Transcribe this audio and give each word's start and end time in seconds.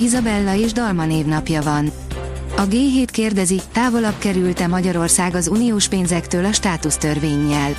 Izabella 0.00 0.54
és 0.54 0.72
Dalma 0.72 1.04
névnapja 1.04 1.62
van. 1.62 1.90
A 2.56 2.66
G7 2.66 3.08
kérdezi, 3.12 3.60
távolabb 3.72 4.18
került-e 4.18 4.66
Magyarország 4.66 5.34
az 5.34 5.48
uniós 5.48 5.88
pénzektől 5.88 6.44
a 6.44 6.52
státusztörvényjel. 6.52 7.70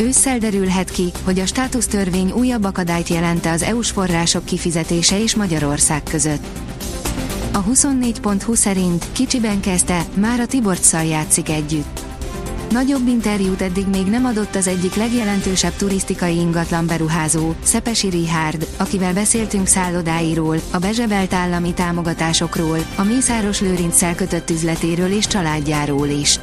Ősszel 0.00 0.38
derülhet 0.38 0.90
ki, 0.90 1.12
hogy 1.24 1.38
a 1.38 1.46
státusztörvény 1.46 2.30
újabb 2.30 2.64
akadályt 2.64 3.08
jelente 3.08 3.50
az 3.50 3.62
EU-s 3.62 3.90
források 3.90 4.44
kifizetése 4.44 5.22
és 5.22 5.34
Magyarország 5.34 6.02
között. 6.02 6.44
A 7.52 7.64
24.20 7.64 8.54
szerint 8.54 9.06
kicsiben 9.12 9.60
kezdte, 9.60 10.04
már 10.14 10.40
a 10.40 10.46
Tiborccal 10.46 11.04
játszik 11.04 11.48
együtt. 11.48 12.05
Nagyobb 12.70 13.06
interjút 13.06 13.62
eddig 13.62 13.86
még 13.86 14.06
nem 14.06 14.24
adott 14.24 14.54
az 14.54 14.66
egyik 14.66 14.94
legjelentősebb 14.94 15.76
turisztikai 15.76 16.36
ingatlan 16.36 16.86
beruházó, 16.86 17.52
Szepesi 17.62 18.08
Rihárd, 18.08 18.66
akivel 18.76 19.12
beszéltünk 19.12 19.66
szállodáiról, 19.66 20.56
a 20.70 20.78
bezsebelt 20.78 21.32
állami 21.32 21.74
támogatásokról, 21.74 22.78
a 22.96 23.02
Mészáros 23.02 23.60
Lőrinccel 23.60 24.14
kötött 24.14 24.50
üzletéről 24.50 25.12
és 25.12 25.26
családjáról 25.26 26.08
is. 26.08 26.40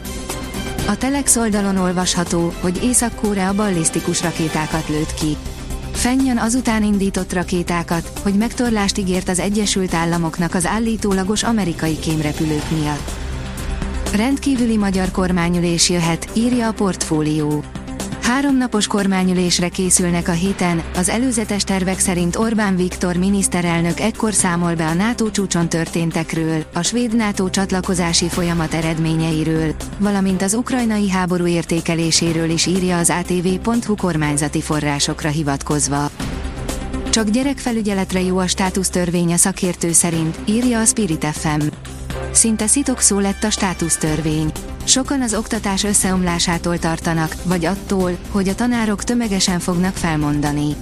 A 0.88 0.98
Telex 0.98 1.36
oldalon 1.36 1.78
olvasható, 1.78 2.54
hogy 2.60 2.84
Észak-Korea 2.84 3.54
ballisztikus 3.54 4.22
rakétákat 4.22 4.88
lőtt 4.90 5.14
ki. 5.14 5.38
Fennyan 5.92 6.38
azután 6.38 6.84
indított 6.84 7.34
rakétákat, 7.34 8.12
hogy 8.22 8.34
megtorlást 8.34 8.98
ígért 8.98 9.30
az 9.30 9.40
Egyesült 9.40 9.94
Államoknak 9.94 10.54
az 10.54 10.66
állítólagos 10.66 11.44
amerikai 11.44 12.00
kémrepülők 12.00 12.70
miatt. 12.80 13.23
Rendkívüli 14.16 14.78
magyar 14.78 15.12
kormányülés 15.12 15.90
jöhet, 15.90 16.30
írja 16.34 16.68
a 16.68 16.72
portfólió. 16.72 17.64
Három 18.22 18.58
napos 18.58 18.88
kormányülésre 18.88 19.70
készülnek 19.70 20.28
a 20.28 20.32
héten, 20.32 20.84
az 20.96 21.10
előzetes 21.10 21.64
tervek 21.64 22.00
szerint 22.00 22.36
Orbán 22.36 22.76
Viktor 22.76 23.16
miniszterelnök 23.16 24.00
ekkor 24.00 24.34
számol 24.34 24.76
be 24.76 24.86
a 24.86 24.94
NATO 24.94 25.32
csúcson 25.32 25.70
történtekről, 25.70 26.64
a 26.74 26.82
svéd 26.82 27.16
NATO 27.16 27.50
csatlakozási 27.50 28.28
folyamat 28.28 28.74
eredményeiről, 28.74 29.76
valamint 29.98 30.42
az 30.42 30.54
ukrajnai 30.54 31.10
háború 31.10 31.48
értékeléséről 31.48 32.50
is 32.50 32.66
írja 32.66 32.98
az 32.98 33.10
ATV.hu 33.10 33.96
kormányzati 33.96 34.62
forrásokra 34.62 35.30
hivatkozva. 35.30 36.10
Csak 37.10 37.30
gyerekfelügyeletre 37.30 38.22
jó 38.22 38.38
a 38.38 38.48
státusztörvény 38.48 39.34
a 39.34 39.38
szakértő 39.38 39.92
szerint, 39.92 40.38
írja 40.46 40.80
a 40.80 40.86
Spirit 40.86 41.26
FM. 41.26 41.62
Szinte 42.32 42.66
szó 42.98 43.20
lett 43.20 43.44
a 43.44 43.50
státusztörvény. 43.50 44.52
Sokan 44.84 45.22
az 45.22 45.34
oktatás 45.34 45.84
összeomlásától 45.84 46.80
tartanak, 46.80 47.36
vagy 47.44 47.66
attól, 47.66 48.18
hogy 48.32 48.48
a 48.48 48.56
tanárok 48.56 49.04
tömegesen 49.04 49.60
fognak 49.60 49.96
felmondani. 49.96 50.76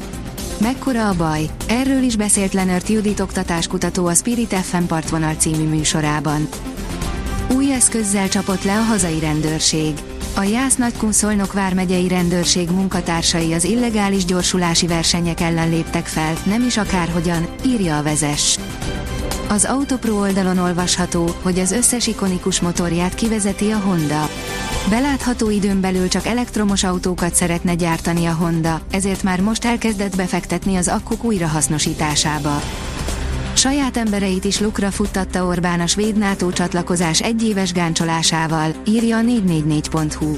Mekkora 0.61 1.09
a 1.09 1.15
baj? 1.15 1.49
Erről 1.67 2.01
is 2.01 2.15
beszélt 2.15 2.53
Lenert 2.53 2.87
Judit 2.87 3.19
oktatáskutató 3.19 4.05
a 4.05 4.13
Spirit 4.13 4.53
FM 4.53 4.83
partvonal 4.83 5.33
című 5.33 5.67
műsorában. 5.67 6.47
Új 7.55 7.73
eszközzel 7.73 8.29
csapott 8.29 8.63
le 8.63 8.77
a 8.77 8.81
hazai 8.81 9.19
rendőrség. 9.19 9.93
A 10.35 10.43
Jász 10.43 10.75
Nagykun 10.75 11.11
Szolnok 11.11 11.53
vármegyei 11.53 12.07
rendőrség 12.07 12.69
munkatársai 12.69 13.53
az 13.53 13.63
illegális 13.63 14.25
gyorsulási 14.25 14.87
versenyek 14.87 15.41
ellen 15.41 15.69
léptek 15.69 16.05
fel, 16.05 16.33
nem 16.45 16.65
is 16.65 16.77
akárhogyan, 16.77 17.47
írja 17.65 17.97
a 17.97 18.03
vezes. 18.03 18.57
Az 19.51 19.65
Autopro 19.65 20.19
oldalon 20.19 20.57
olvasható, 20.57 21.35
hogy 21.41 21.59
az 21.59 21.71
összes 21.71 22.07
ikonikus 22.07 22.59
motorját 22.59 23.15
kivezeti 23.15 23.71
a 23.71 23.77
Honda. 23.77 24.29
Belátható 24.89 25.49
időn 25.49 25.81
belül 25.81 26.07
csak 26.07 26.25
elektromos 26.25 26.83
autókat 26.83 27.35
szeretne 27.35 27.75
gyártani 27.75 28.25
a 28.25 28.33
Honda, 28.33 28.81
ezért 28.91 29.23
már 29.23 29.41
most 29.41 29.65
elkezdett 29.65 30.15
befektetni 30.15 30.75
az 30.75 30.87
akkuk 30.87 31.23
újrahasznosításába. 31.23 32.61
Saját 33.53 33.97
embereit 33.97 34.43
is 34.43 34.59
lukra 34.59 34.91
futtatta 34.91 35.45
Orbán 35.45 35.79
a 35.79 35.87
svéd 35.87 36.17
NATO 36.17 36.51
csatlakozás 36.51 37.21
egyéves 37.21 37.71
gáncsolásával, 37.71 38.71
írja 38.87 39.17
a 39.17 39.21
444.hu. 39.21 40.37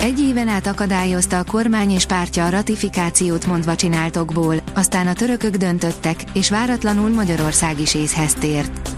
Egy 0.00 0.20
éven 0.20 0.48
át 0.48 0.66
akadályozta 0.66 1.38
a 1.38 1.44
kormány 1.44 1.90
és 1.90 2.06
pártja 2.06 2.44
a 2.44 2.50
ratifikációt 2.50 3.46
mondva 3.46 3.74
csináltokból, 3.74 4.62
aztán 4.76 5.06
a 5.06 5.12
törökök 5.12 5.56
döntöttek, 5.56 6.24
és 6.32 6.50
váratlanul 6.50 7.08
Magyarország 7.08 7.80
is 7.80 7.94
észhez 7.94 8.34
tért. 8.34 8.90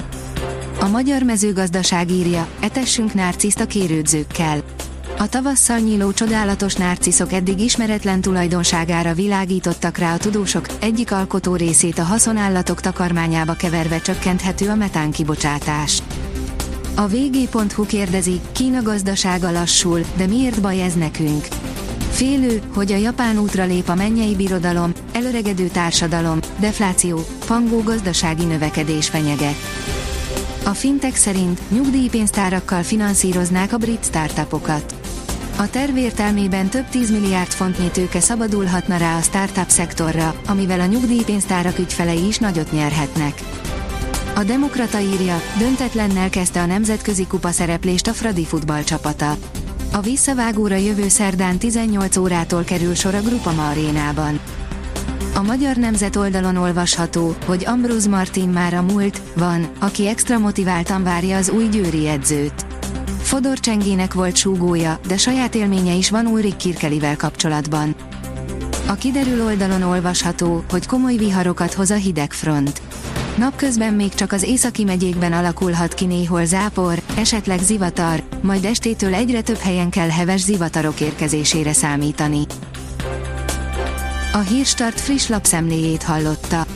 A 0.81 0.89
magyar 0.89 1.23
mezőgazdaság 1.23 2.11
írja, 2.11 2.47
etessünk 2.61 3.15
nárciszt 3.15 3.61
a 3.61 3.67
kérődzőkkel. 3.67 4.63
A 5.19 5.29
tavasszal 5.29 5.79
nyíló 5.79 6.13
csodálatos 6.13 6.75
nárciszok 6.75 7.33
eddig 7.33 7.61
ismeretlen 7.61 8.21
tulajdonságára 8.21 9.15
világítottak 9.15 9.97
rá 9.99 10.15
a 10.15 10.17
tudósok, 10.17 10.67
egyik 10.81 11.13
alkotó 11.13 11.57
részét 11.57 11.99
a 11.99 12.03
haszonállatok 12.03 12.81
takarmányába 12.81 13.53
keverve 13.53 14.01
csökkenthető 14.01 14.69
a 14.69 14.75
metán 14.75 15.11
kibocsátás. 15.11 16.03
A 16.95 17.07
vg.hu 17.07 17.87
kérdezi, 17.87 18.41
Kína 18.53 18.83
gazdasága 18.83 19.51
lassul, 19.51 20.01
de 20.17 20.27
miért 20.27 20.61
baj 20.61 20.83
ez 20.83 20.95
nekünk? 20.95 21.58
Félő, 22.19 22.63
hogy 22.75 22.93
a 22.93 22.97
japán 22.97 23.39
útra 23.39 23.65
lép 23.65 23.89
a 23.89 23.95
mennyei 23.95 24.37
birodalom, 24.37 24.93
előregedő 25.13 25.67
társadalom, 25.67 26.39
defláció, 26.59 27.21
pangó 27.47 27.83
gazdasági 27.83 28.45
növekedés 28.45 29.09
fenyeget. 29.09 29.55
A 30.65 30.71
fintek 30.71 31.17
szerint 31.17 31.61
nyugdíjpénztárakkal 31.71 32.83
finanszíroznák 32.83 33.73
a 33.73 33.77
brit 33.77 34.05
startupokat. 34.05 34.95
A 35.59 35.71
terv 35.71 35.97
értelmében 35.97 36.69
több 36.69 36.89
10 36.89 37.11
milliárd 37.11 37.51
fontnyi 37.51 37.91
tőke 37.91 38.21
szabadulhatna 38.21 38.97
rá 38.97 39.17
a 39.17 39.23
startup 39.23 39.69
szektorra, 39.69 40.35
amivel 40.47 40.81
a 40.81 40.87
nyugdíjpénztárak 40.87 41.79
ügyfelei 41.79 42.27
is 42.27 42.39
nagyot 42.39 42.73
nyerhetnek. 42.73 43.43
A 44.35 44.45
Demokrata 44.45 44.99
írja, 44.99 45.43
döntetlennel 45.59 46.31
kezdte 46.31 46.61
a 46.61 46.67
nemzetközi 46.67 47.27
kupa 47.27 47.51
szereplést 47.51 48.07
a 48.07 48.13
Fradi 48.13 48.45
futballcsapata. 48.45 49.37
A 49.93 50.01
visszavágóra 50.01 50.77
jövő 50.77 51.09
szerdán 51.09 51.59
18 51.59 52.17
órától 52.17 52.65
kerül 52.65 52.95
sor 52.95 53.15
a 53.15 53.21
Grupama 53.21 53.69
arénában. 53.69 54.41
A 55.35 55.43
Magyar 55.43 55.77
Nemzet 55.77 56.17
oldalon 56.17 56.57
olvasható, 56.57 57.35
hogy 57.47 57.65
Ambrose 57.67 58.09
Martin 58.09 58.49
már 58.49 58.75
a 58.75 58.83
múlt, 58.83 59.21
van, 59.37 59.71
aki 59.81 60.07
extra 60.07 60.39
motiváltan 60.39 61.03
várja 61.03 61.37
az 61.37 61.51
új 61.51 61.69
győri 61.69 62.09
edzőt. 62.09 62.67
Fodor 63.21 63.59
Csengének 63.59 64.15
volt 64.15 64.37
súgója, 64.37 65.01
de 65.07 65.17
saját 65.17 65.55
élménye 65.55 65.95
is 65.95 66.11
van 66.11 66.27
Ulrik 66.27 66.57
Kirkelivel 66.57 67.17
kapcsolatban. 67.17 67.95
A 68.87 68.95
kiderül 68.95 69.45
oldalon 69.45 69.83
olvasható, 69.83 70.65
hogy 70.71 70.87
komoly 70.87 71.17
viharokat 71.17 71.75
hoz 71.75 71.91
a 71.91 71.95
hidegfront. 71.95 72.83
Napközben 73.39 73.95
még 73.95 74.15
csak 74.15 74.33
az 74.33 74.43
északi 74.43 74.85
megyékben 74.85 75.33
alakulhat 75.33 75.95
ki 75.95 76.05
néhol 76.05 76.45
zápor, 76.45 77.03
esetleg 77.17 77.59
zivatar, 77.59 78.23
majd 78.43 78.65
estétől 78.65 79.15
egyre 79.15 79.41
több 79.41 79.57
helyen 79.57 79.91
kell 79.91 80.09
heves 80.09 80.41
zivatarok 80.41 81.01
érkezésére 81.01 81.73
számítani. 81.73 82.41
A 84.33 84.39
Hírstart 84.39 85.01
friss 85.01 85.29
lapszemléjét 85.29 86.03
hallotta. 86.03 86.67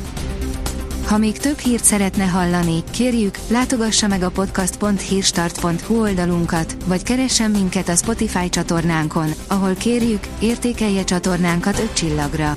Ha 1.06 1.19
még 1.19 1.39
több 1.39 1.59
hírt 1.59 1.84
szeretne 1.84 2.25
hallani, 2.25 2.83
kérjük, 2.91 3.39
látogassa 3.48 4.07
meg 4.07 4.22
a 4.22 4.31
podcast.hírstart.hu 4.31 6.01
oldalunkat, 6.01 6.77
vagy 6.86 7.03
keressen 7.03 7.51
minket 7.51 7.89
a 7.89 7.97
Spotify 7.97 8.48
csatornánkon, 8.48 9.31
ahol 9.47 9.75
kérjük, 9.75 10.27
értékelje 10.41 11.04
csatornánkat 11.04 11.78
5 11.78 11.92
csillagra. 11.92 12.57